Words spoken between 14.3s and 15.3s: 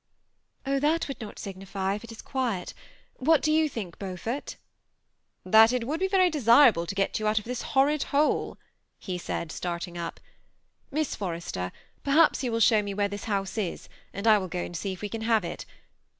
will go and see if we can